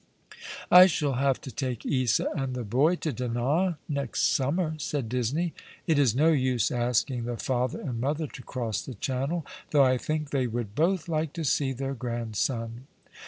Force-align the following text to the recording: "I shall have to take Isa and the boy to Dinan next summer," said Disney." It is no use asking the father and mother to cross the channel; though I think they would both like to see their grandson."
"I 0.71 0.87
shall 0.87 1.13
have 1.13 1.39
to 1.41 1.51
take 1.51 1.85
Isa 1.85 2.25
and 2.35 2.55
the 2.55 2.63
boy 2.63 2.95
to 2.95 3.11
Dinan 3.11 3.75
next 3.87 4.33
summer," 4.33 4.73
said 4.79 5.07
Disney." 5.07 5.53
It 5.85 5.99
is 5.99 6.15
no 6.15 6.29
use 6.29 6.71
asking 6.71 7.25
the 7.25 7.37
father 7.37 7.79
and 7.79 8.01
mother 8.01 8.25
to 8.25 8.41
cross 8.41 8.81
the 8.81 8.95
channel; 8.95 9.45
though 9.69 9.83
I 9.83 9.99
think 9.99 10.31
they 10.31 10.47
would 10.47 10.73
both 10.73 11.07
like 11.07 11.33
to 11.33 11.43
see 11.43 11.71
their 11.71 11.93
grandson." 11.93 12.87